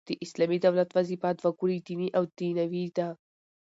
د 0.09 0.11
اسلامي 0.25 0.57
دولت 0.65 0.89
وظیفه 0.97 1.29
دوه 1.39 1.51
ګونې 1.59 1.77
دیني 1.87 2.07
او 2.17 2.23
دنیوې 2.37 2.85
ده. 2.97 3.07